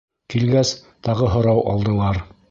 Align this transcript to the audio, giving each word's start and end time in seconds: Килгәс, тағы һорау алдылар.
Килгәс, 0.33 0.71
тағы 1.09 1.27
һорау 1.35 1.63
алдылар. 1.75 2.23